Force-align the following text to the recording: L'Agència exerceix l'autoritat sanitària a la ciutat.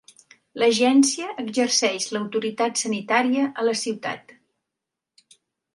L'Agència 0.61 1.27
exerceix 1.43 2.07
l'autoritat 2.15 2.83
sanitària 2.85 3.45
a 3.65 3.69
la 3.69 3.79
ciutat. 3.87 4.37